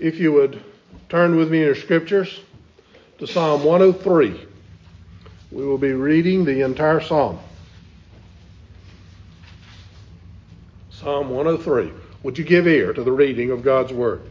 [0.00, 0.62] If you would
[1.10, 2.40] turn with me in your scriptures
[3.18, 4.48] to Psalm 103,
[5.52, 7.38] we will be reading the entire psalm.
[10.90, 11.92] Psalm 103.
[12.22, 14.22] Would you give ear to the reading of God's word?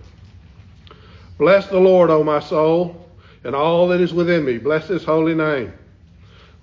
[1.37, 3.07] Bless the Lord, O my soul,
[3.43, 4.57] and all that is within me.
[4.57, 5.71] Bless his holy name.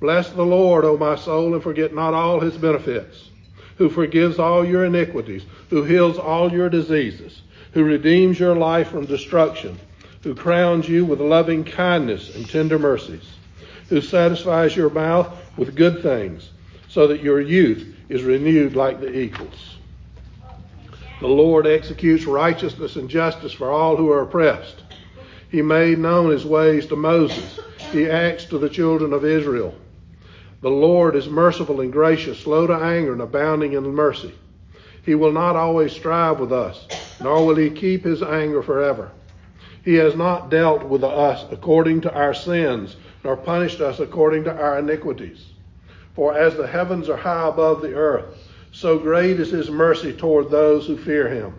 [0.01, 3.31] Bless the Lord, O my soul, and forget not all his benefits,
[3.79, 7.43] who forgives all your iniquities, who heals all your diseases,
[7.73, 9.79] who redeems your life from destruction,
[10.23, 13.29] who crowns you with loving kindness and tender mercies,
[13.89, 16.51] who satisfies your mouth with good things,
[16.89, 19.77] so that your youth is renewed like the eagles.
[21.21, 24.83] The Lord executes righteousness and justice for all who are oppressed.
[25.51, 27.59] He made known his ways to Moses.
[27.91, 29.75] He acts to the children of Israel.
[30.61, 34.35] The Lord is merciful and gracious, slow to anger and abounding in mercy.
[35.05, 36.87] He will not always strive with us,
[37.21, 39.11] nor will he keep his anger forever.
[39.85, 44.53] He has not dealt with us according to our sins, nor punished us according to
[44.53, 45.47] our iniquities.
[46.15, 48.25] For as the heavens are high above the earth,
[48.73, 51.55] so great is his mercy toward those who fear him.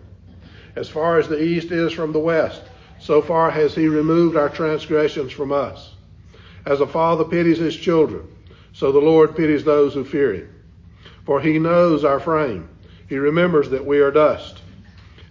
[0.76, 2.62] As far as the east is from the west,
[3.00, 5.94] so far has he removed our transgressions from us.
[6.66, 8.28] As a father pities his children,
[8.74, 10.54] so the Lord pities those who fear him.
[11.26, 12.70] For he knows our frame.
[13.08, 14.62] He remembers that we are dust.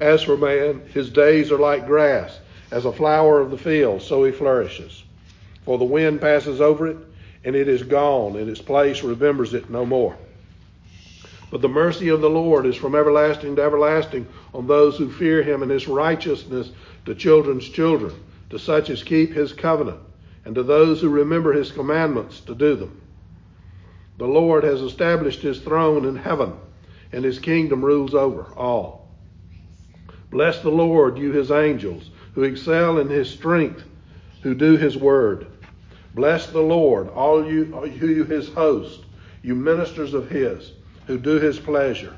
[0.01, 2.41] As for man, his days are like grass.
[2.71, 5.05] As a flower of the field, so he flourishes.
[5.65, 6.97] For the wind passes over it,
[7.45, 10.17] and it is gone, and its place remembers it no more.
[11.51, 15.43] But the mercy of the Lord is from everlasting to everlasting on those who fear
[15.43, 16.73] him, and his righteousness
[17.05, 18.13] to children's children,
[18.51, 20.01] to such as keep his covenant,
[20.45, 23.01] and to those who remember his commandments to do them.
[24.19, 26.55] The Lord has established his throne in heaven,
[27.13, 29.06] and his kingdom rules over all.
[30.37, 33.85] Bless the Lord, you his angels, who excel in his strength,
[34.43, 35.47] who do his word.
[36.13, 39.07] Bless the Lord, all you, all you his host,
[39.41, 40.73] you ministers of his,
[41.07, 42.15] who do his pleasure.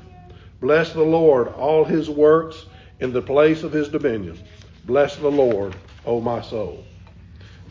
[0.59, 2.65] Bless the Lord, all his works
[2.99, 4.37] in the place of his dominion.
[4.83, 5.73] Bless the Lord,
[6.05, 6.83] O my soul.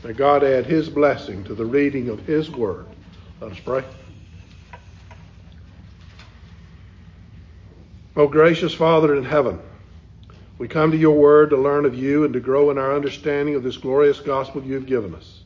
[0.03, 2.87] May God add his blessing to the reading of his word.
[3.43, 3.85] Let us pray.
[8.17, 9.61] O gracious Father in heaven,
[10.59, 13.55] we come to your word to learn of you and to grow in our understanding
[13.55, 15.43] of this glorious gospel you have given us.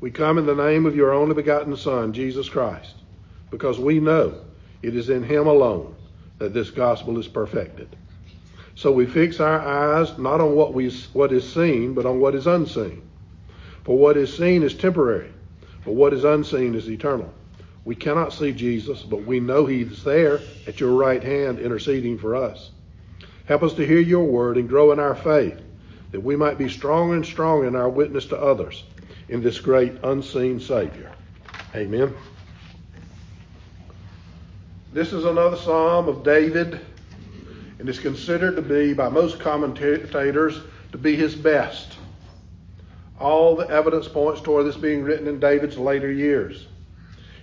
[0.00, 2.94] We come in the name of your only begotten Son, Jesus Christ,
[3.50, 4.34] because we know
[4.82, 5.94] it is in him alone
[6.38, 7.96] that this gospel is perfected.
[8.74, 12.34] So we fix our eyes not on what, we, what is seen, but on what
[12.34, 13.00] is unseen.
[13.84, 15.32] For what is seen is temporary,
[15.86, 17.32] but what is unseen is eternal.
[17.86, 22.34] We cannot see Jesus, but we know he's there at your right hand interceding for
[22.36, 22.72] us.
[23.46, 25.60] Help us to hear your word and grow in our faith,
[26.12, 28.84] that we might be strong and strong in our witness to others
[29.28, 31.12] in this great unseen Savior.
[31.74, 32.14] Amen.
[34.92, 36.80] This is another psalm of David,
[37.78, 40.60] and is considered to be, by most commentators,
[40.92, 41.96] to be his best.
[43.18, 46.66] All the evidence points toward this being written in David's later years.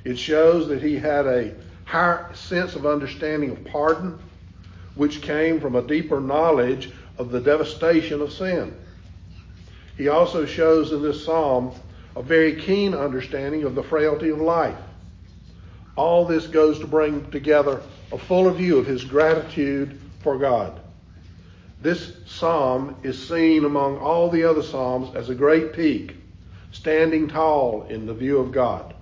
[0.04, 1.54] It shows that he had a
[1.86, 4.18] higher sense of understanding of pardon,
[4.96, 8.76] which came from a deeper knowledge of the devastation of sin.
[9.98, 11.74] He also shows in this psalm
[12.16, 14.78] a very keen understanding of the frailty of life.
[15.96, 17.82] All this goes to bring together
[18.12, 20.80] a fuller view of his gratitude for God.
[21.82, 26.16] This psalm is seen among all the other psalms as a great peak,
[26.72, 28.94] standing tall in the view of God.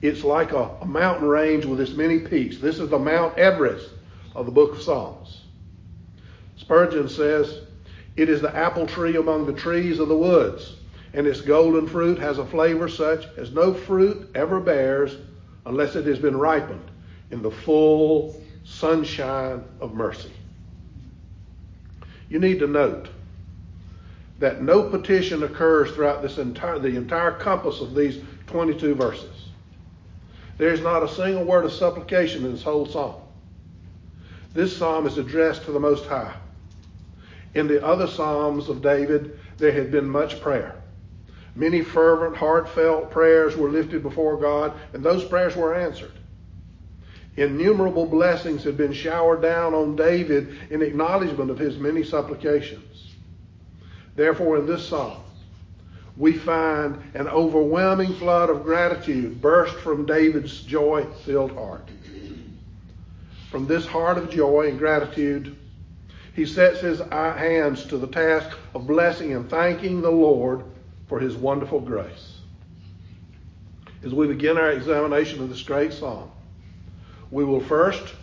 [0.00, 2.58] It's like a, a mountain range with its many peaks.
[2.58, 3.88] This is the Mount Everest
[4.34, 5.42] of the book of Psalms.
[6.56, 7.60] Spurgeon says,
[8.16, 10.76] It is the apple tree among the trees of the woods,
[11.12, 15.16] and its golden fruit has a flavor such as no fruit ever bears
[15.66, 16.90] unless it has been ripened
[17.30, 20.32] in the full sunshine of mercy.
[22.28, 23.08] You need to note
[24.38, 29.48] that no petition occurs throughout this entire the entire compass of these 22 verses.
[30.58, 33.23] There's not a single word of supplication in this whole psalm.
[34.54, 36.34] This psalm is addressed to the Most High.
[37.54, 40.76] In the other psalms of David, there had been much prayer.
[41.56, 46.12] Many fervent, heartfelt prayers were lifted before God, and those prayers were answered.
[47.36, 53.12] Innumerable blessings had been showered down on David in acknowledgement of his many supplications.
[54.14, 55.20] Therefore, in this psalm,
[56.16, 61.88] we find an overwhelming flood of gratitude burst from David's joy filled heart.
[63.54, 65.54] From this heart of joy and gratitude,
[66.34, 70.64] he sets his hands to the task of blessing and thanking the Lord
[71.06, 72.38] for his wonderful grace.
[74.02, 76.32] As we begin our examination of this great psalm,
[77.30, 78.16] we will first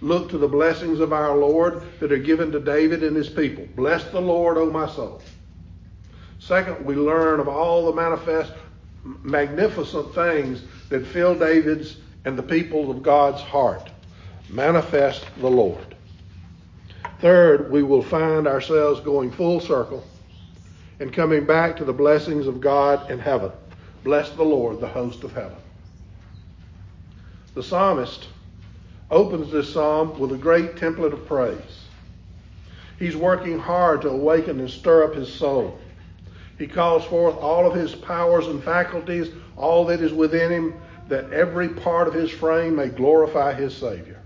[0.00, 3.68] look to the blessings of our Lord that are given to David and his people.
[3.76, 5.20] Bless the Lord, O my soul.
[6.38, 8.54] Second, we learn of all the manifest,
[9.04, 13.90] magnificent things that fill David's and the people of God's heart.
[14.48, 15.96] Manifest the Lord.
[17.20, 20.04] Third, we will find ourselves going full circle
[21.00, 23.52] and coming back to the blessings of God in heaven.
[24.04, 25.58] Bless the Lord, the host of heaven.
[27.54, 28.28] The psalmist
[29.10, 31.84] opens this psalm with a great template of praise.
[32.98, 35.78] He's working hard to awaken and stir up his soul.
[36.58, 40.74] He calls forth all of his powers and faculties, all that is within him,
[41.08, 44.17] that every part of his frame may glorify his Savior.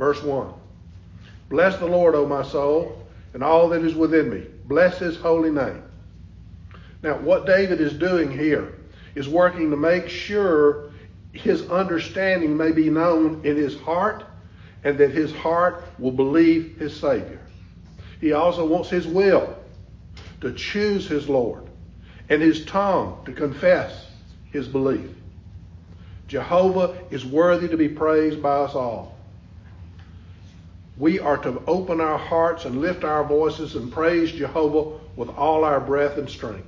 [0.00, 0.50] Verse 1
[1.50, 4.46] Bless the Lord, O my soul, and all that is within me.
[4.64, 5.82] Bless his holy name.
[7.02, 8.72] Now, what David is doing here
[9.14, 10.90] is working to make sure
[11.34, 14.24] his understanding may be known in his heart
[14.84, 17.40] and that his heart will believe his Savior.
[18.22, 19.54] He also wants his will
[20.40, 21.64] to choose his Lord
[22.30, 24.06] and his tongue to confess
[24.50, 25.10] his belief.
[26.26, 29.19] Jehovah is worthy to be praised by us all.
[31.00, 35.64] We are to open our hearts and lift our voices and praise Jehovah with all
[35.64, 36.66] our breath and strength.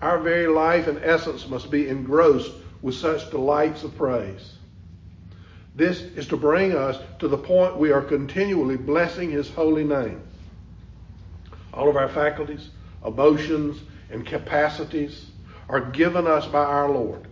[0.00, 2.52] Our very life and essence must be engrossed
[2.82, 4.52] with such delights of praise.
[5.74, 10.22] This is to bring us to the point we are continually blessing His holy name.
[11.74, 12.70] All of our faculties,
[13.04, 13.80] emotions,
[14.10, 15.26] and capacities
[15.68, 17.26] are given us by our Lord.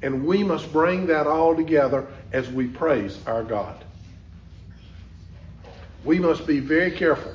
[0.00, 3.83] And we must bring that all together as we praise our God.
[6.04, 7.32] We must be very careful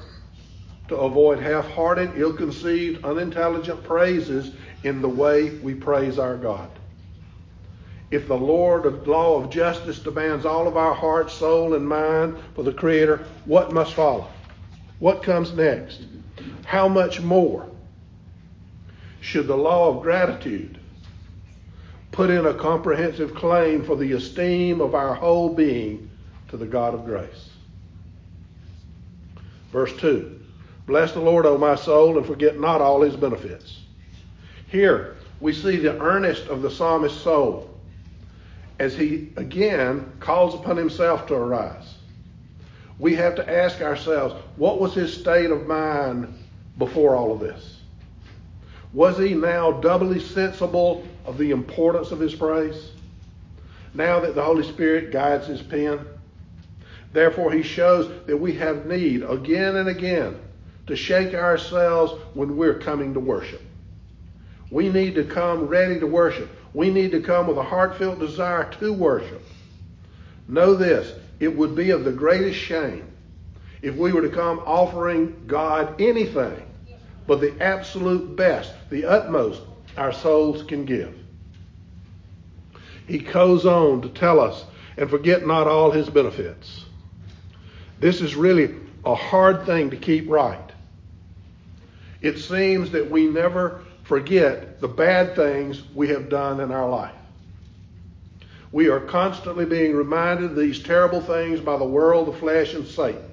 [0.89, 4.51] to avoid half hearted, ill conceived, unintelligent praises
[4.83, 6.69] in the way we praise our God.
[8.11, 12.37] If the Lord of law of justice demands all of our heart, soul, and mind
[12.55, 14.27] for the Creator, what must follow?
[14.97, 16.05] What comes next?
[16.65, 17.69] How much more
[19.21, 20.79] should the law of gratitude
[22.11, 26.09] put in a comprehensive claim for the esteem of our whole being
[26.49, 27.48] to the God of grace?
[29.71, 30.39] Verse 2
[30.87, 33.81] Bless the Lord, O my soul, and forget not all his benefits.
[34.67, 37.69] Here we see the earnest of the psalmist's soul
[38.79, 41.95] as he again calls upon himself to arise.
[42.97, 46.33] We have to ask ourselves, what was his state of mind
[46.77, 47.79] before all of this?
[48.93, 52.91] Was he now doubly sensible of the importance of his praise?
[53.93, 56.05] Now that the Holy Spirit guides his pen?
[57.11, 60.39] Therefore, he shows that we have need again and again
[60.87, 63.61] to shake ourselves when we're coming to worship.
[64.71, 66.49] We need to come ready to worship.
[66.73, 69.43] We need to come with a heartfelt desire to worship.
[70.47, 73.05] Know this it would be of the greatest shame
[73.81, 76.63] if we were to come offering God anything
[77.29, 79.61] but the absolute best, the utmost
[79.97, 81.15] our souls can give.
[83.07, 84.65] He goes on to tell us,
[84.97, 86.85] and forget not all his benefits.
[87.99, 88.75] This is really
[89.05, 90.71] a hard thing to keep right.
[92.21, 97.15] It seems that we never forget the bad things we have done in our life.
[98.71, 102.85] We are constantly being reminded of these terrible things by the world, the flesh, and
[102.85, 103.23] Satan.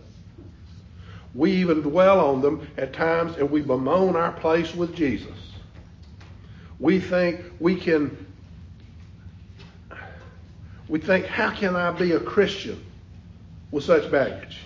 [1.35, 5.37] We even dwell on them at times and we bemoan our place with Jesus.
[6.79, 8.27] We think we can,
[10.89, 12.86] we think, how can I be a Christian
[13.71, 14.59] with such baggage?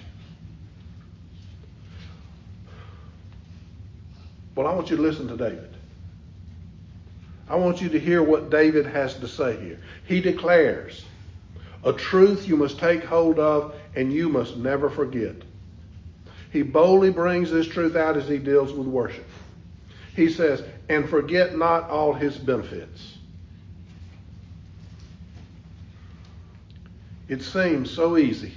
[4.54, 5.75] Well, I want you to listen to David.
[7.49, 9.78] I want you to hear what David has to say here.
[10.07, 11.04] He declares
[11.85, 15.35] a truth you must take hold of and you must never forget.
[16.52, 19.26] He boldly brings this truth out as he deals with worship.
[20.14, 23.16] He says, and forget not all his benefits.
[27.28, 28.52] It seems so easy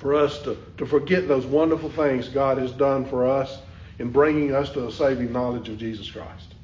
[0.00, 3.58] for us to, to forget those wonderful things God has done for us
[3.98, 6.54] in bringing us to the saving knowledge of Jesus Christ.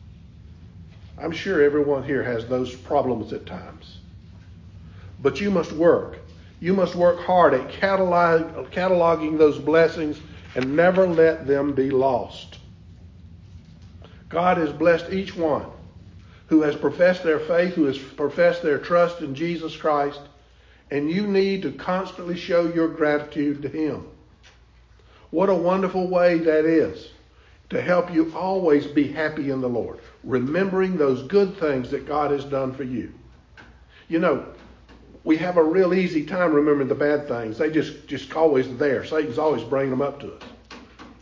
[1.19, 3.99] I'm sure everyone here has those problems at times.
[5.23, 6.19] But you must work.
[6.61, 10.19] You must work hard at catalog, cataloging those blessings
[10.55, 12.59] and never let them be lost.
[14.31, 15.67] God has blessed each one
[16.47, 20.21] who has professed their faith, who has professed their trust in Jesus Christ,
[20.91, 24.07] And you need to constantly show your gratitude to Him.
[25.31, 27.11] What a wonderful way that is
[27.71, 32.31] to help you always be happy in the Lord, remembering those good things that God
[32.31, 33.13] has done for you.
[34.09, 34.47] You know,
[35.25, 37.59] we have a real easy time remembering the bad things.
[37.59, 39.05] They just just always there.
[39.05, 40.43] Satan's always bringing them up to us.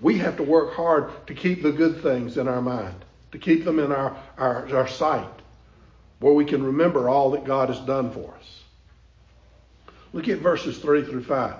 [0.02, 3.64] We have to work hard to keep the good things in our mind, to keep
[3.64, 5.26] them in our, our, our sight,
[6.20, 8.63] where we can remember all that God has done for us.
[10.14, 11.56] Look at verses 3 through 5.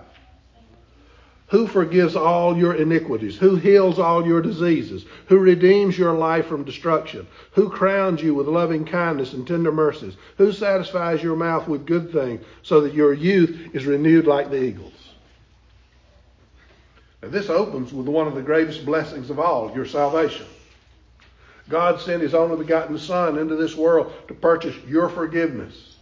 [1.49, 3.37] Who forgives all your iniquities?
[3.37, 5.05] Who heals all your diseases?
[5.27, 7.27] Who redeems your life from destruction?
[7.53, 10.15] Who crowns you with loving kindness and tender mercies?
[10.39, 14.63] Who satisfies your mouth with good things so that your youth is renewed like the
[14.63, 14.93] eagles?
[17.23, 20.47] Now, this opens with one of the greatest blessings of all, your salvation.
[21.69, 25.94] God sent his only begotten Son into this world to purchase your forgiveness.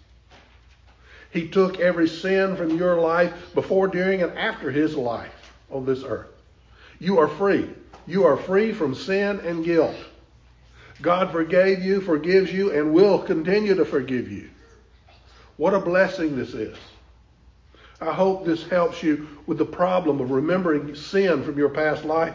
[1.32, 6.04] He took every sin from your life before, during, and after his life on this
[6.04, 6.28] earth.
[6.98, 7.70] You are free.
[8.06, 9.96] You are free from sin and guilt.
[11.00, 14.50] God forgave you, forgives you, and will continue to forgive you.
[15.56, 16.76] What a blessing this is.
[18.00, 22.34] I hope this helps you with the problem of remembering sin from your past life.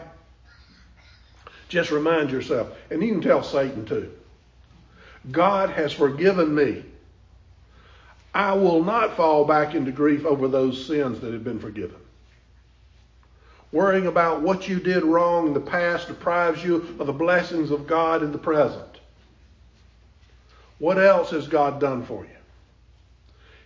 [1.68, 4.10] Just remind yourself, and you can tell Satan too.
[5.30, 6.84] God has forgiven me
[8.34, 11.96] I will not fall back into grief over those sins that have been forgiven.
[13.72, 17.86] Worrying about what you did wrong in the past deprives you of the blessings of
[17.86, 19.00] God in the present.
[20.78, 22.30] What else has God done for you?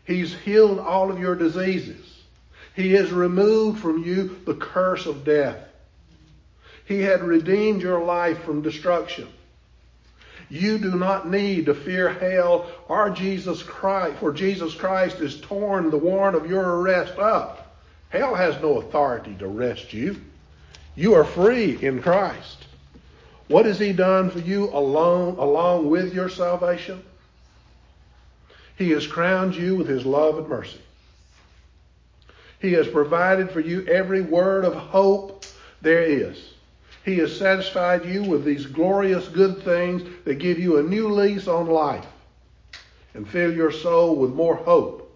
[0.05, 2.21] He's healed all of your diseases.
[2.75, 5.59] He has removed from you the curse of death.
[6.85, 9.29] He had redeemed your life from destruction.
[10.53, 15.89] You do not need to fear hell or Jesus Christ, for Jesus Christ has torn
[15.89, 17.75] the warrant of your arrest up.
[18.11, 20.21] Hell has no authority to arrest you.
[20.95, 22.67] You are free in Christ.
[23.49, 27.03] What has He done for you alone, along with your salvation?
[28.77, 30.83] He has crowned you with His love and mercy.
[32.61, 35.47] He has provided for you every word of hope
[35.81, 36.52] there is.
[37.05, 41.49] He has satisfied you with these glorious good things that give you a new lease
[41.49, 42.07] on life
[43.15, 45.11] and fill your soul with more hope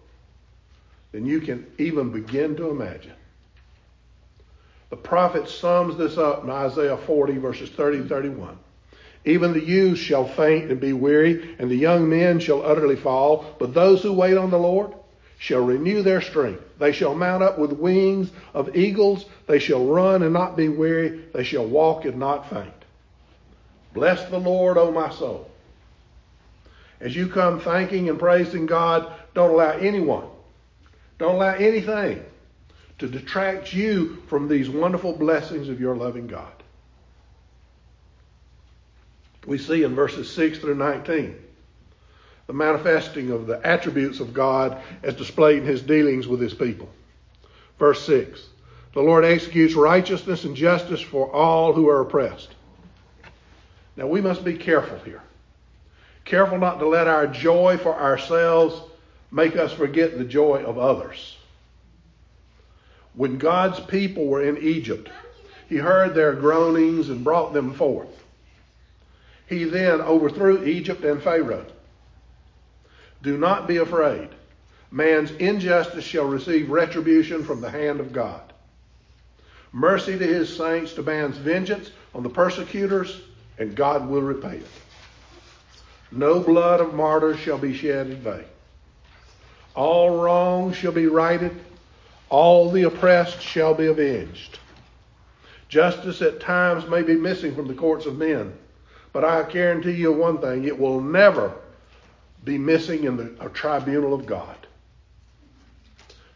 [1.11, 3.13] than you can even begin to imagine.
[4.89, 8.57] The prophet sums this up in Isaiah 40, verses 30 and 31.
[9.25, 13.55] Even the youth shall faint and be weary, and the young men shall utterly fall.
[13.59, 14.93] But those who wait on the Lord
[15.37, 16.63] shall renew their strength.
[16.79, 19.25] They shall mount up with wings of eagles.
[19.45, 21.25] They shall run and not be weary.
[21.33, 22.73] They shall walk and not faint.
[23.93, 25.49] Bless the Lord, O my soul.
[26.99, 30.25] As you come thanking and praising God, don't allow anyone,
[31.19, 32.23] don't allow anything
[32.97, 36.51] to detract you from these wonderful blessings of your loving God.
[39.45, 41.35] We see in verses 6 through 19
[42.47, 46.89] the manifesting of the attributes of God as displayed in his dealings with his people.
[47.77, 48.47] Verse 6
[48.93, 52.55] The Lord executes righteousness and justice for all who are oppressed.
[53.97, 55.21] Now we must be careful here.
[56.23, 58.81] Careful not to let our joy for ourselves
[59.31, 61.37] make us forget the joy of others.
[63.13, 65.09] When God's people were in Egypt,
[65.67, 68.23] he heard their groanings and brought them forth.
[69.47, 71.65] He then overthrew Egypt and Pharaoh.
[73.21, 74.29] Do not be afraid.
[74.91, 78.53] Man's injustice shall receive retribution from the hand of God.
[79.73, 83.21] Mercy to his saints demands vengeance on the persecutors,
[83.57, 84.67] and God will repay it.
[86.11, 88.45] No blood of martyrs shall be shed in vain.
[89.75, 91.51] All wrongs shall be righted,
[92.29, 94.59] all the oppressed shall be avenged.
[95.69, 98.53] Justice at times may be missing from the courts of men,
[99.11, 101.53] but I guarantee you one thing it will never
[102.47, 104.55] be missing in the tribunal of God.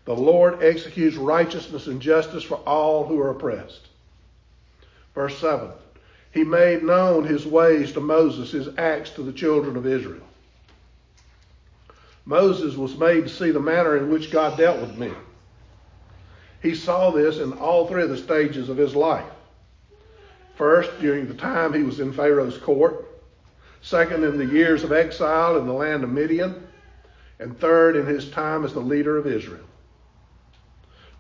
[0.06, 3.88] The Lord executes righteousness and justice for all who are oppressed.
[5.16, 5.72] Verse 7
[6.32, 10.28] He made known his ways to Moses, his acts to the children of Israel.
[12.26, 15.16] Moses was made to see the manner in which God dealt with men.
[16.62, 19.26] He saw this in all three of the stages of his life.
[20.56, 23.08] First, during the time he was in Pharaoh's court.
[23.82, 26.68] Second, in the years of exile in the land of Midian.
[27.40, 29.66] And third, in his time as the leader of Israel.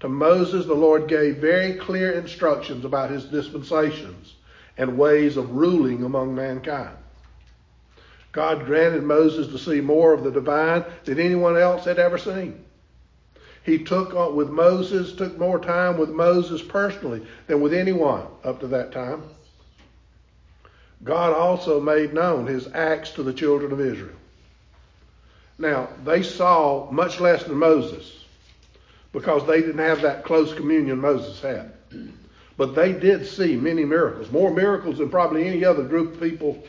[0.02, 4.36] To Moses, the Lord gave very clear instructions about his dispensations
[4.78, 6.96] and ways of ruling among mankind.
[8.32, 12.64] God granted Moses to see more of the divine than anyone else had ever seen.
[13.64, 18.68] He took with Moses, took more time with Moses personally than with anyone up to
[18.68, 19.24] that time.
[21.04, 24.16] God also made known his acts to the children of Israel.
[25.58, 28.26] Now, they saw much less than Moses
[29.12, 31.74] because they didn't have that close communion Moses had.
[32.58, 36.64] But they did see many miracles, more miracles than probably any other group of people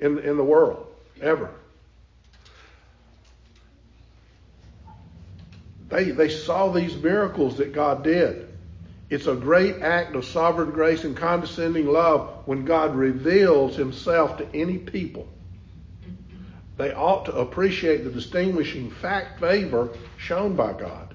[0.00, 0.86] in, in the world
[1.20, 1.50] ever.
[5.88, 8.53] They, they saw these miracles that God did.
[9.10, 14.48] It's a great act of sovereign grace and condescending love when God reveals himself to
[14.54, 15.28] any people.
[16.76, 21.14] They ought to appreciate the distinguishing fact favor shown by God.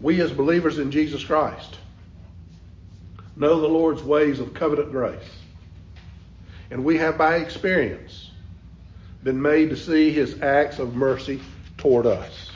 [0.00, 1.78] We as believers in Jesus Christ
[3.36, 5.30] know the Lord's ways of covenant grace.
[6.70, 8.30] And we have by experience
[9.22, 11.40] been made to see his acts of mercy
[11.78, 12.50] toward us.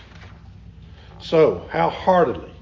[1.21, 2.53] So, how heartily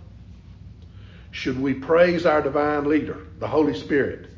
[1.37, 4.31] should we praise our divine leader, the Holy Spirit,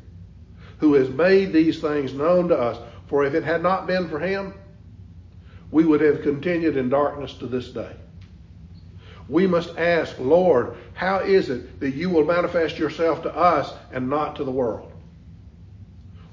[0.79, 2.77] who has made these things known to us?
[3.07, 4.53] For if it had not been for him,
[5.71, 7.95] we would have continued in darkness to this day.
[9.29, 14.09] We must ask, Lord, how is it that you will manifest yourself to us and
[14.09, 14.91] not to the world?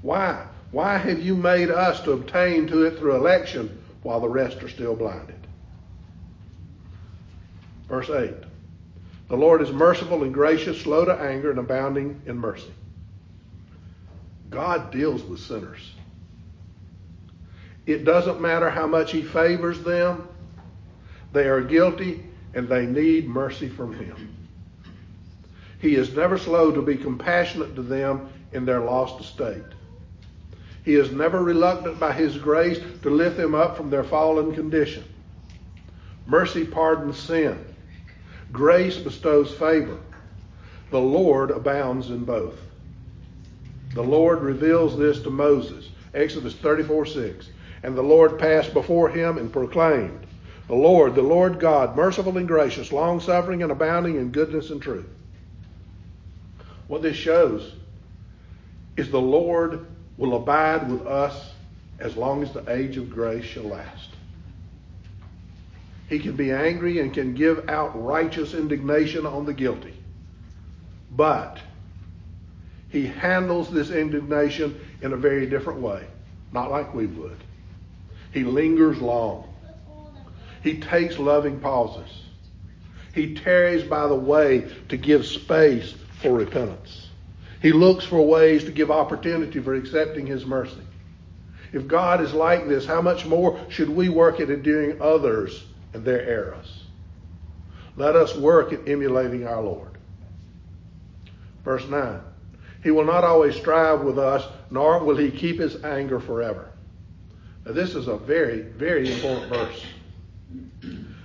[0.03, 0.49] Why?
[0.73, 4.69] Why have you made us to obtain to it through election while the rest are
[4.69, 5.47] still blinded?
[7.89, 8.46] Verse 8
[9.29, 12.73] The Lord is merciful and gracious, slow to anger, and abounding in mercy.
[14.51, 15.93] God deals with sinners.
[17.87, 20.29] It doesn't matter how much He favors them,
[21.33, 24.35] they are guilty and they need mercy from Him.
[25.81, 29.63] He is never slow to be compassionate to them in their lost estate.
[30.85, 35.05] He is never reluctant by His grace to lift them up from their fallen condition.
[36.27, 37.63] Mercy pardons sin.
[38.53, 39.99] Grace bestows favor.
[40.91, 42.61] The Lord abounds in both.
[43.95, 45.89] The Lord reveals this to Moses.
[46.15, 47.49] Exodus 34 6.
[47.83, 50.27] And the Lord passed before him and proclaimed,
[50.69, 54.81] The Lord, the Lord God, merciful and gracious, long suffering and abounding in goodness and
[54.81, 55.07] truth.
[56.89, 57.73] What this shows
[58.97, 61.53] is the Lord will abide with us
[61.99, 64.16] as long as the age of grace shall last.
[66.09, 69.95] He can be angry and can give out righteous indignation on the guilty.
[71.11, 71.59] But
[72.89, 76.07] he handles this indignation in a very different way,
[76.53, 77.39] not like we would.
[78.33, 79.49] He lingers long.
[80.63, 82.23] He takes loving pauses.
[83.13, 87.09] He tarries by the way to give space for repentance.
[87.63, 90.83] He looks for ways to give opportunity for accepting his mercy.
[91.73, 95.65] If God is like this, how much more should we work at endearing others
[95.97, 96.83] and their errors.
[97.97, 99.97] Let us work at emulating our Lord.
[101.65, 102.21] Verse 9
[102.83, 106.71] He will not always strive with us, nor will he keep his anger forever.
[107.65, 109.87] Now, this is a very, very important verse.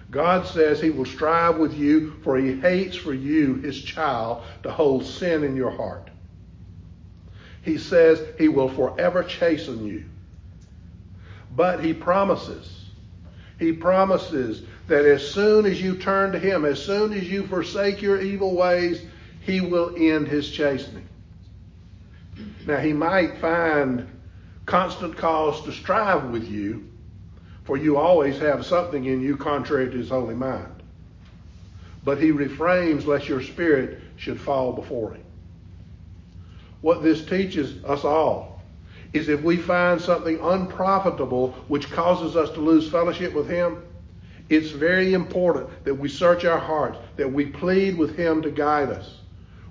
[0.09, 4.71] God says he will strive with you, for he hates for you, his child, to
[4.71, 6.09] hold sin in your heart.
[7.61, 10.05] He says he will forever chasten you.
[11.55, 12.80] But he promises
[13.61, 18.01] he promises that as soon as you turn to Him, as soon as you forsake
[18.01, 19.03] your evil ways,
[19.41, 21.07] He will end His chastening.
[22.65, 24.07] Now, He might find
[24.65, 26.89] constant cause to strive with you,
[27.63, 30.81] for you always have something in you contrary to His holy mind.
[32.03, 35.23] But He refrains lest your spirit should fall before Him.
[36.81, 38.50] What this teaches us all
[39.13, 43.83] is if we find something unprofitable which causes us to lose fellowship with Him,
[44.49, 48.89] it's very important that we search our hearts, that we plead with Him to guide
[48.89, 49.17] us.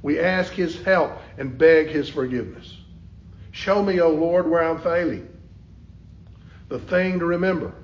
[0.02, 2.76] We ask His help and beg His forgiveness.
[3.52, 5.28] Show me, O Lord, where I'm failing.
[6.68, 7.74] The thing to remember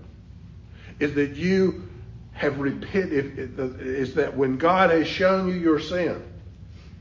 [1.01, 1.89] is that you
[2.33, 6.23] have repented, is that when God has shown you your sin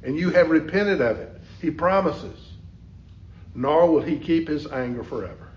[0.04, 2.44] and you have repented of it, He promises
[3.56, 5.48] nor will he keep his anger forever.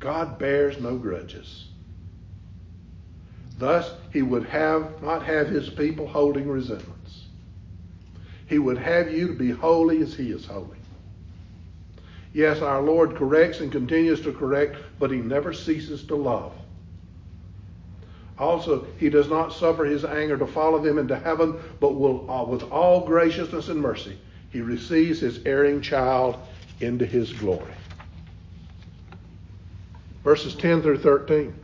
[0.00, 1.68] God bears no grudges.
[3.58, 7.26] Thus, he would have not have his people holding resentments.
[8.46, 10.78] He would have you to be holy as he is holy.
[12.32, 16.52] Yes, our Lord corrects and continues to correct, but he never ceases to love.
[18.38, 22.44] Also, he does not suffer his anger to follow them into heaven, but will, uh,
[22.44, 24.16] with all graciousness and mercy,
[24.50, 26.36] he receives his erring child
[26.80, 27.72] into his glory.
[30.24, 31.54] Verses 10 through 13.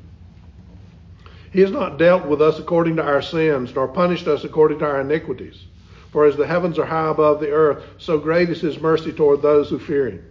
[1.53, 4.87] He has not dealt with us according to our sins, nor punished us according to
[4.87, 5.65] our iniquities.
[6.11, 9.43] For as the heavens are high above the earth, so great is his mercy toward
[9.43, 10.25] those who fear him.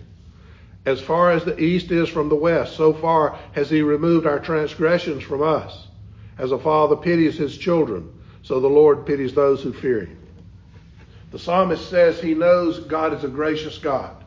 [0.85, 4.39] As far as the east is from the west, so far has he removed our
[4.39, 5.87] transgressions from us.
[6.37, 8.09] As a father pities his children,
[8.41, 10.22] so the Lord pities those who fear him.
[11.33, 14.23] The psalmist says he knows God is a gracious God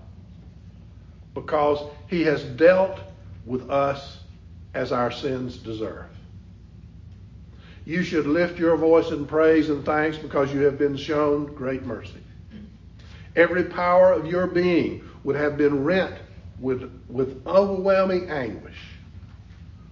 [1.34, 2.98] because he has dealt
[3.46, 4.18] with us
[4.74, 6.06] as our sins deserve.
[7.84, 11.86] You should lift your voice in praise and thanks because you have been shown great
[11.86, 12.24] mercy.
[13.36, 16.16] Every power of your being would have been rent
[16.58, 18.80] with, with overwhelming anguish.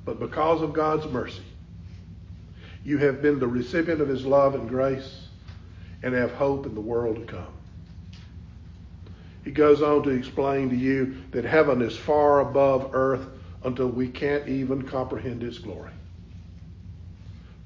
[0.05, 1.45] But because of God's mercy,
[2.85, 5.24] you have been the recipient of his love and grace
[6.05, 7.47] and have hope in the world to come.
[9.43, 13.27] He goes on to explain to you that heaven is far above earth
[13.65, 15.91] until we can't even comprehend its glory.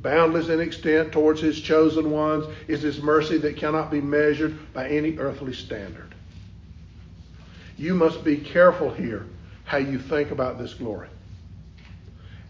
[0.01, 4.89] Boundless in extent towards his chosen ones is his mercy that cannot be measured by
[4.89, 6.15] any earthly standard.
[7.77, 9.27] You must be careful here
[9.65, 11.09] how you think about this glory.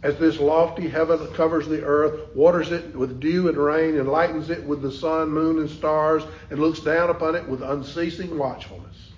[0.03, 4.65] As this lofty heaven covers the earth, waters it with dew and rain, enlightens it
[4.65, 9.11] with the sun, moon, and stars, and looks down upon it with unceasing watchfulness.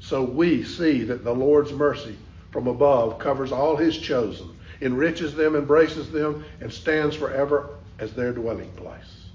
[0.00, 2.16] So we see that the Lord's mercy
[2.50, 8.32] from above covers all his chosen, enriches them, embraces them, and stands forever as their
[8.32, 9.26] dwelling place.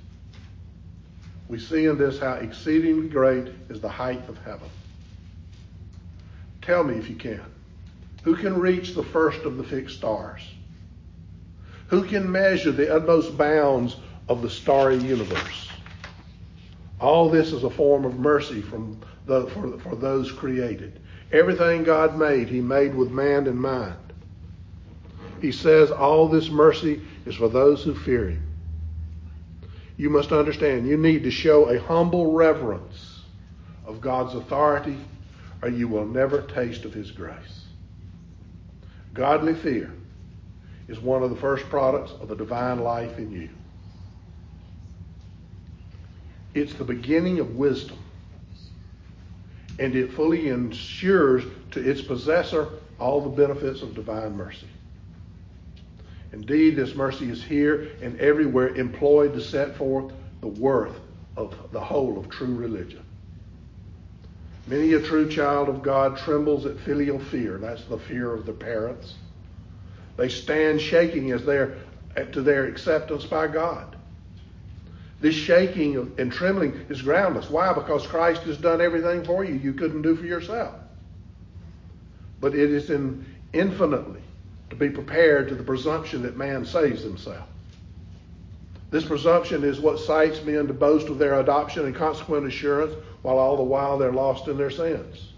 [1.47, 4.69] We see in this how exceedingly great is the height of heaven.
[6.61, 7.41] Tell me if you can.
[8.23, 10.41] Who can reach the first of the fixed stars?
[11.87, 13.97] Who can measure the utmost bounds
[14.29, 15.69] of the starry universe?
[16.99, 21.01] All this is a form of mercy from the, for, for those created.
[21.31, 23.95] Everything God made, He made with man in mind.
[25.41, 28.47] He says all this mercy is for those who fear Him.
[29.97, 33.21] You must understand, you need to show a humble reverence
[33.85, 34.97] of God's authority,
[35.61, 37.60] or you will never taste of His grace.
[39.13, 39.93] Godly fear
[40.87, 43.49] is one of the first products of the divine life in you.
[46.53, 47.97] It's the beginning of wisdom,
[49.79, 52.67] and it fully ensures to its possessor
[52.99, 54.67] all the benefits of divine mercy.
[56.33, 60.99] Indeed, this mercy is here and everywhere employed to set forth the worth
[61.35, 63.03] of the whole of true religion.
[64.67, 67.57] Many a true child of God trembles at filial fear.
[67.57, 69.15] That's the fear of the parents.
[70.17, 71.77] They stand shaking as they're
[72.33, 73.95] to their acceptance by God.
[75.19, 77.49] This shaking and trembling is groundless.
[77.49, 77.73] Why?
[77.73, 80.75] Because Christ has done everything for you you couldn't do for yourself.
[82.39, 84.21] But it is in infinitely
[84.71, 87.47] to be prepared to the presumption that man saves himself.
[88.91, 93.37] This presumption is what cites men to boast of their adoption and consequent assurance, while
[93.37, 95.31] all the while they're lost in their sins.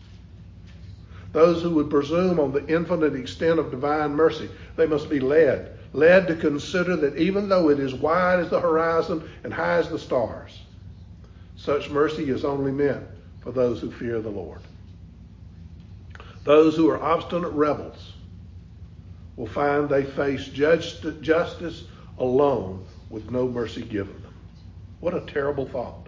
[1.33, 5.77] Those who would presume on the infinite extent of divine mercy, they must be led,
[5.93, 9.89] led to consider that even though it is wide as the horizon and high as
[9.89, 10.61] the stars,
[11.55, 13.03] such mercy is only meant
[13.41, 14.61] for those who fear the Lord.
[16.43, 18.13] Those who are obstinate rebels
[19.35, 21.83] will find they face justice
[22.17, 24.23] alone with no mercy given.
[24.99, 26.07] What a terrible thought.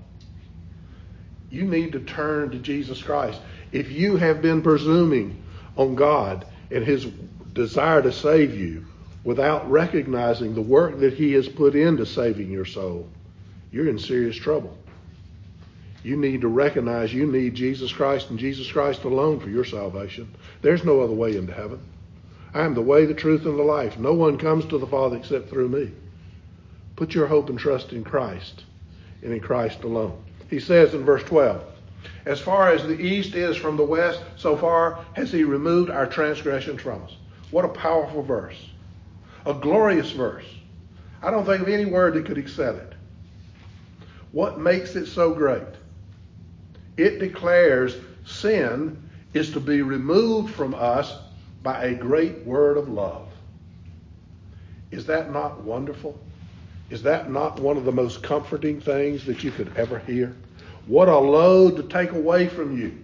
[1.51, 3.39] You need to turn to Jesus Christ.
[3.71, 5.43] If you have been presuming
[5.77, 7.05] on God and his
[7.53, 8.87] desire to save you
[9.23, 13.07] without recognizing the work that he has put into saving your soul,
[13.71, 14.75] you're in serious trouble.
[16.01, 20.33] You need to recognize you need Jesus Christ and Jesus Christ alone for your salvation.
[20.63, 21.81] There's no other way into heaven.
[22.51, 23.99] I am the way, the truth, and the life.
[23.99, 25.91] No one comes to the Father except through me.
[26.95, 28.63] Put your hope and trust in Christ
[29.21, 30.23] and in Christ alone.
[30.49, 31.63] He says in verse 12,
[32.25, 36.05] As far as the east is from the west, so far has he removed our
[36.05, 37.15] transgressions from us.
[37.51, 38.69] What a powerful verse.
[39.45, 40.45] A glorious verse.
[41.21, 42.93] I don't think of any word that could excel it.
[44.31, 45.63] What makes it so great?
[46.97, 49.01] It declares sin
[49.33, 51.17] is to be removed from us
[51.61, 53.27] by a great word of love.
[54.91, 56.19] Is that not wonderful?
[56.89, 60.35] Is that not one of the most comforting things that you could ever hear?
[60.87, 62.97] What a load to take away from you.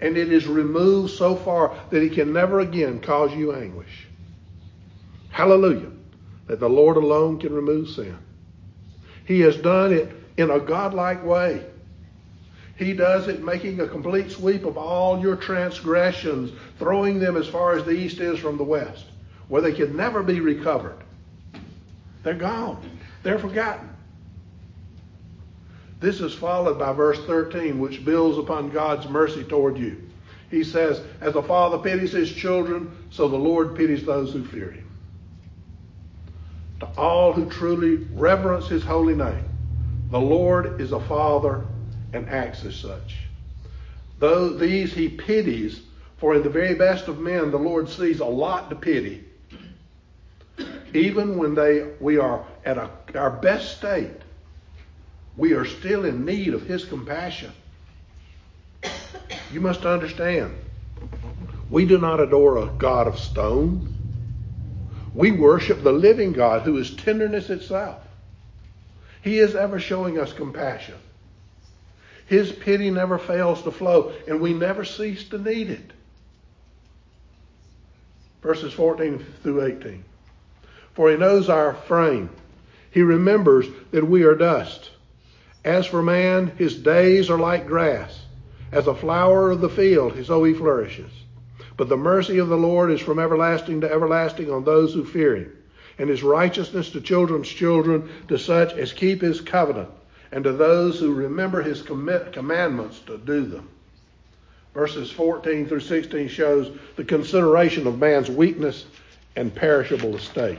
[0.00, 4.06] And it is removed so far that it can never again cause you anguish.
[5.30, 5.90] Hallelujah.
[6.46, 8.18] That the Lord alone can remove sin.
[9.24, 11.64] He has done it in a godlike way.
[12.76, 17.76] He does it making a complete sweep of all your transgressions, throwing them as far
[17.76, 19.04] as the east is from the west,
[19.48, 20.96] where they can never be recovered.
[22.22, 22.98] They're gone.
[23.22, 23.88] They're forgotten.
[26.00, 30.08] This is followed by verse 13, which builds upon God's mercy toward you.
[30.50, 34.70] He says, As the Father pities his children, so the Lord pities those who fear
[34.70, 34.90] him.
[36.80, 39.44] To all who truly reverence his holy name,
[40.10, 41.64] the Lord is a Father
[42.12, 43.16] and acts as such.
[44.18, 45.82] Though these he pities,
[46.16, 49.24] for in the very best of men the Lord sees a lot to pity.
[50.94, 54.10] Even when they we are at a, our best state,
[55.36, 57.52] we are still in need of his compassion.
[59.52, 60.56] You must understand,
[61.68, 63.88] we do not adore a God of stone.
[65.14, 68.02] We worship the living God who is tenderness itself.
[69.22, 70.96] He is ever showing us compassion.
[72.26, 75.92] His pity never fails to flow, and we never cease to need it.
[78.40, 80.04] Verses 14 through 18.
[80.94, 82.30] For he knows our frame.
[82.90, 84.90] He remembers that we are dust.
[85.64, 88.24] As for man, his days are like grass.
[88.72, 91.10] As a flower of the field, so he flourishes.
[91.76, 95.36] But the mercy of the Lord is from everlasting to everlasting on those who fear
[95.36, 95.52] him,
[95.98, 99.88] and his righteousness to children's children, to such as keep his covenant,
[100.32, 103.68] and to those who remember his commandments to do them.
[104.74, 108.84] Verses 14 through 16 shows the consideration of man's weakness
[109.36, 110.58] and perishable estate.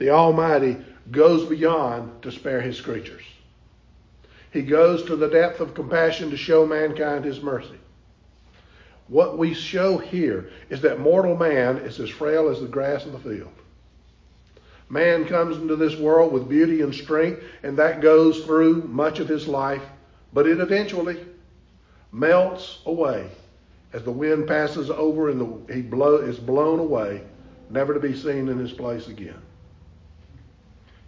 [0.00, 0.78] The Almighty
[1.10, 3.22] goes beyond to spare his creatures.
[4.50, 7.78] He goes to the depth of compassion to show mankind his mercy.
[9.08, 13.12] What we show here is that mortal man is as frail as the grass of
[13.12, 13.52] the field.
[14.88, 19.28] Man comes into this world with beauty and strength, and that goes through much of
[19.28, 19.84] his life,
[20.32, 21.22] but it eventually
[22.10, 23.30] melts away
[23.92, 27.20] as the wind passes over and the, he blow, is blown away,
[27.68, 29.42] never to be seen in his place again.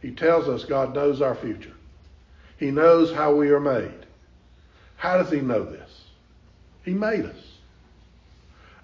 [0.02, 1.72] He tells us God knows our future.
[2.58, 4.06] He knows how we are made.
[4.96, 6.04] How does he know this?
[6.84, 7.36] He made us.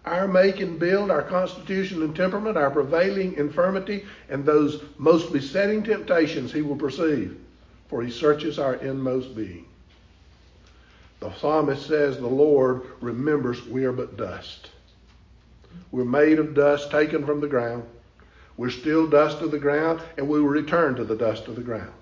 [0.04, 5.83] Our make and build, our constitution and temperament, our prevailing infirmity, and those most besetting
[5.83, 7.37] temptations he will perceive,
[7.88, 9.66] for he searches our inmost being.
[11.20, 14.70] The psalmist says, The Lord remembers we are but dust.
[15.90, 17.85] We're made of dust taken from the ground.
[18.59, 21.62] We're still dust of the ground, and we will return to the dust of the
[21.62, 21.92] ground.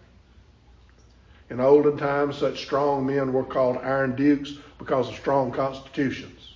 [1.50, 6.54] In olden times, such strong men were called Iron Dukes because of strong constitutions.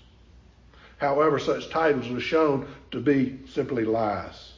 [0.96, 4.54] However, such titles were shown to be simply lies.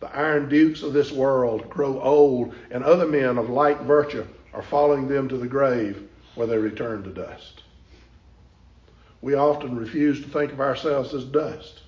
[0.00, 4.62] The Iron Dukes of this world grow old, and other men of like virtue are
[4.62, 6.02] following them to the grave
[6.34, 7.62] where they return to dust.
[9.22, 11.83] We often refuse to think of ourselves as dust.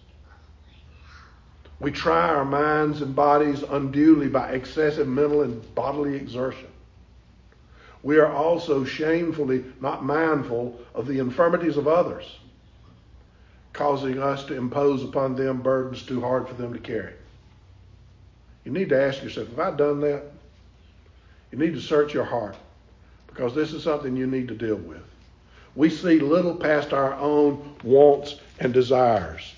[1.79, 6.69] We try our minds and bodies unduly by excessive mental and bodily exertion
[8.07, 12.39] we are also shamefully not mindful of the infirmities of others,
[13.73, 17.15] causing us to impose upon them burdens too hard for them to carry.
[18.65, 20.23] You need to ask yourself, have I done that?
[21.51, 22.55] You need to search your heart
[23.27, 25.03] because this is something you need to deal with.
[25.75, 29.53] We see little past our own wants and desires,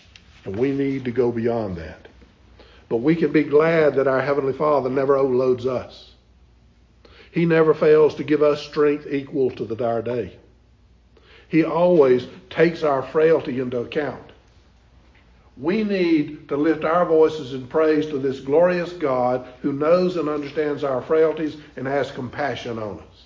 [0.46, 2.07] and we need to go beyond that.
[2.88, 6.12] But we can be glad that our Heavenly Father never overloads us.
[7.30, 10.36] He never fails to give us strength equal to the dire day.
[11.48, 14.22] He always takes our frailty into account.
[15.56, 20.28] We need to lift our voices in praise to this glorious God who knows and
[20.28, 23.24] understands our frailties and has compassion on us.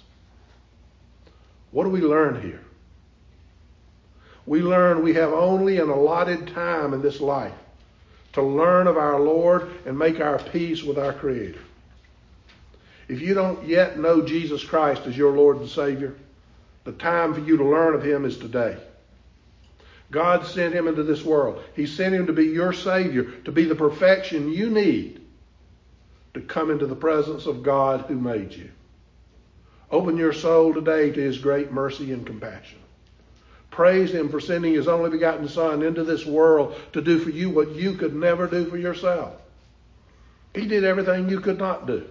[1.72, 2.60] What do we learn here?
[4.46, 7.52] We learn we have only an allotted time in this life
[8.32, 11.60] to learn of our Lord and make our peace with our Creator.
[13.08, 16.14] If you don't yet know Jesus Christ as your Lord and Savior,
[16.84, 18.76] the time for you to learn of Him is today.
[20.10, 21.62] God sent Him into this world.
[21.74, 25.20] He sent Him to be your Savior, to be the perfection you need
[26.34, 28.70] to come into the presence of God who made you.
[29.90, 32.78] Open your soul today to His great mercy and compassion.
[33.72, 37.50] Praise Him for sending His only begotten Son into this world to do for you
[37.50, 39.34] what you could never do for yourself.
[40.54, 42.06] He did everything you could not do.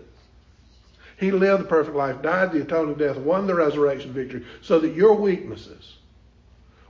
[1.17, 4.95] He lived the perfect life, died the atoning death, won the resurrection victory, so that
[4.95, 5.97] your weaknesses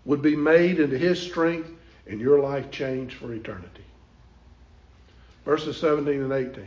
[0.05, 1.69] would be made into his strength
[2.07, 3.83] and your life changed for eternity.
[5.43, 6.65] Verses 17 and 18.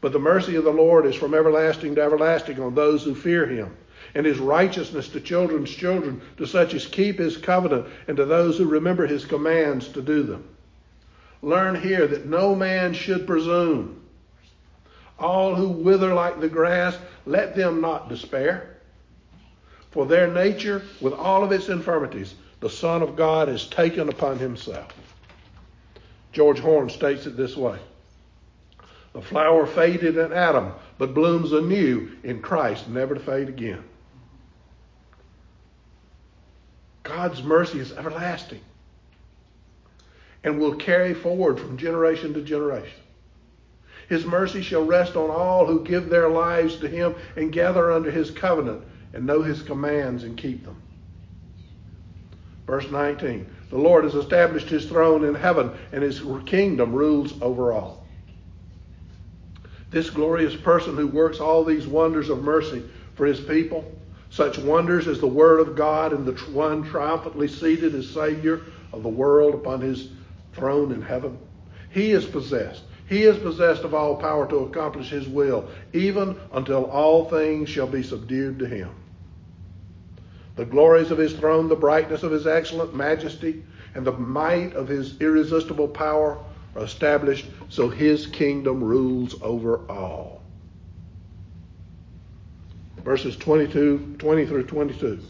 [0.00, 3.44] But the mercy of the Lord is from everlasting to everlasting on those who fear
[3.44, 3.76] him,
[4.14, 8.56] and his righteousness to children's children, to such as keep his covenant, and to those
[8.58, 10.44] who remember his commands to do them.
[11.42, 14.00] Learn here that no man should presume
[15.18, 16.96] All who wither like the grass,
[17.26, 18.76] let them not despair.
[19.90, 24.38] For their nature, with all of its infirmities, the Son of God has taken upon
[24.38, 24.92] himself.
[26.32, 27.78] George Horne states it this way
[29.12, 33.84] The flower faded in Adam, but blooms anew in Christ, never to fade again.
[37.14, 38.60] God's mercy is everlasting
[40.42, 42.98] and will carry forward from generation to generation.
[44.08, 48.10] His mercy shall rest on all who give their lives to him and gather under
[48.10, 50.82] his covenant and know his commands and keep them.
[52.66, 57.72] Verse 19 The Lord has established his throne in heaven, and his kingdom rules over
[57.72, 58.04] all.
[59.90, 62.82] This glorious person who works all these wonders of mercy
[63.14, 63.84] for his people,
[64.34, 69.04] such wonders as the Word of God and the one triumphantly seated as Savior of
[69.04, 70.08] the world upon his
[70.52, 71.38] throne in heaven,
[71.90, 72.82] he is possessed.
[73.08, 77.86] He is possessed of all power to accomplish his will, even until all things shall
[77.86, 78.90] be subdued to him.
[80.56, 83.62] The glories of his throne, the brightness of his excellent majesty,
[83.94, 86.38] and the might of his irresistible power
[86.74, 90.43] are established so his kingdom rules over all.
[93.04, 95.20] Verses 22, 20 through 22.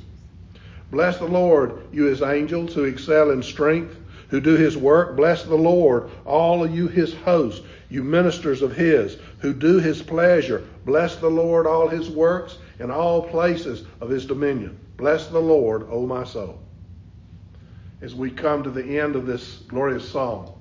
[0.91, 3.97] Bless the Lord, you his angels who excel in strength,
[4.29, 5.17] who do his work.
[5.17, 10.03] Bless the Lord, all of you his hosts, you ministers of his, who do his
[10.03, 10.65] pleasure.
[10.85, 14.79] Bless the Lord, all his works, in all places of his dominion.
[14.97, 16.61] Bless the Lord, O my soul.
[18.01, 20.53] As we come to the end of this glorious psalm,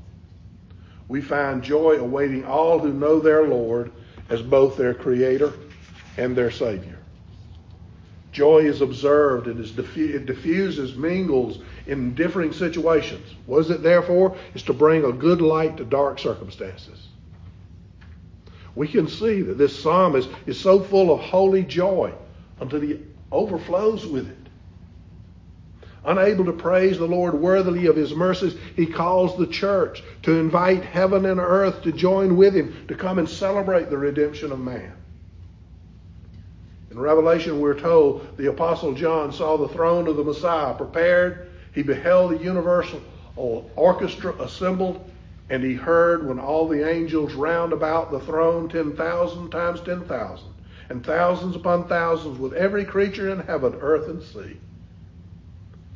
[1.08, 3.91] we find joy awaiting all who know their Lord
[4.30, 5.54] as both their Creator
[6.17, 7.02] and their Savior.
[8.34, 13.36] Joy is observed, it, is diffu- it diffuses, mingles in differing situations.
[13.46, 14.36] What is it there for?
[14.56, 17.08] It's to bring a good light to dark circumstances.
[18.76, 22.12] We can see that this psalm is, is so full of holy joy
[22.60, 23.00] until he
[23.32, 24.38] overflows with it.
[26.06, 30.84] Unable to praise the Lord worthily of his mercies, he calls the church to invite
[30.84, 34.93] heaven and earth to join with him to come and celebrate the redemption of man.
[36.93, 41.49] In Revelation, we're told the Apostle John saw the throne of the Messiah prepared.
[41.73, 43.01] He beheld the universal
[43.36, 45.03] orchestra assembled,
[45.49, 50.45] and he heard when all the angels round about the throne, 10,000 times 10,000,
[50.89, 54.60] and thousands upon thousands with every creature in heaven, earth, and sea.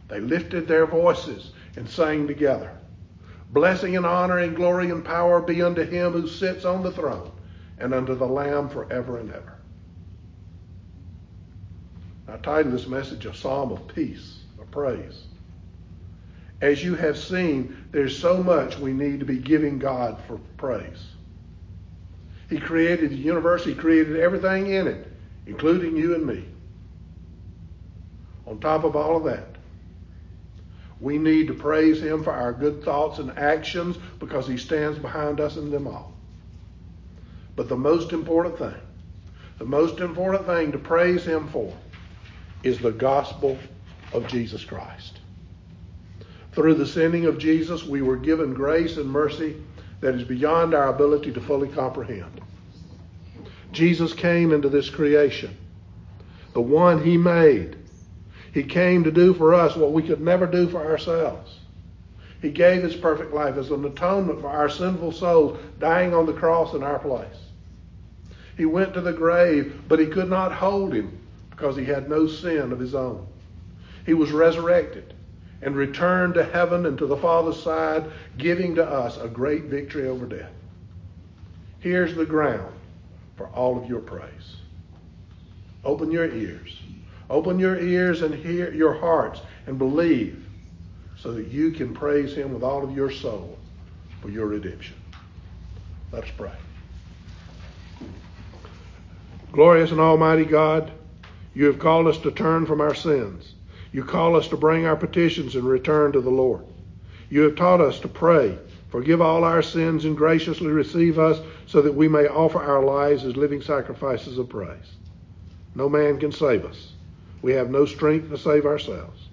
[0.07, 2.71] They lifted their voices and sang together.
[3.51, 7.29] Blessing and honor and glory and power be unto him who sits on the throne
[7.77, 9.56] and unto the Lamb forever and ever.
[12.27, 15.23] I titled this message a psalm of peace, of praise.
[16.61, 21.07] As you have seen, there's so much we need to be giving God for praise.
[22.49, 25.11] He created the universe, He created everything in it,
[25.45, 26.45] including you and me.
[28.45, 29.47] On top of all of that,
[30.99, 35.39] we need to praise Him for our good thoughts and actions because He stands behind
[35.39, 36.13] us in them all.
[37.55, 38.75] But the most important thing,
[39.59, 41.73] the most important thing to praise Him for
[42.67, 43.57] is the gospel
[44.13, 45.21] of Jesus Christ.
[46.51, 49.55] Through the sending of Jesus, we were given grace and mercy
[50.01, 52.41] that is beyond our ability to fully comprehend.
[53.71, 55.55] Jesus came into this creation,
[56.53, 57.77] the one he made.
[58.53, 61.59] He came to do for us what we could never do for ourselves.
[62.41, 66.33] He gave his perfect life as an atonement for our sinful souls, dying on the
[66.33, 67.27] cross in our place.
[68.57, 71.26] He went to the grave, but he could not hold him
[71.57, 73.27] because he had no sin of his own.
[74.05, 75.15] He was resurrected
[75.63, 78.05] and returned to heaven and to the Father's side,
[78.37, 80.51] giving to us a great victory over death.
[81.79, 82.73] Here's the ground
[83.35, 84.57] for all of your praise.
[85.83, 86.79] Open your ears.
[87.29, 90.45] Open your ears and hear your hearts and believe
[91.17, 93.57] so that you can praise him with all of your soul
[94.21, 94.95] for your redemption.
[96.11, 96.53] Let's pray.
[99.51, 100.91] Glorious and almighty God,
[101.57, 103.55] you have called us to turn from our sins
[103.91, 106.65] you call us to bring our petitions and return to the Lord.
[107.29, 108.57] You have taught us to pray,
[108.89, 113.23] forgive all our sins, and graciously receive us so that we may offer our lives
[113.23, 114.95] as living sacrifices of praise.
[115.75, 116.93] No man can save us.
[117.41, 119.27] We have no strength to save ourselves.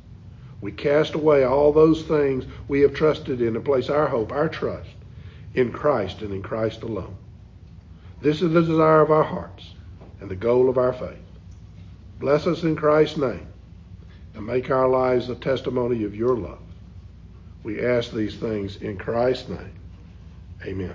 [0.61, 4.49] We cast away all those things we have trusted in and place our hope, our
[4.49, 4.89] trust
[5.55, 7.17] in Christ and in Christ alone.
[8.21, 9.75] This is the desire of our hearts
[10.21, 11.24] and the goal of our faith.
[12.19, 13.47] Bless us in Christ's name
[14.35, 16.59] and make our lives a testimony of your love.
[17.63, 19.75] We ask these things in Christ's name.
[20.65, 20.95] Amen.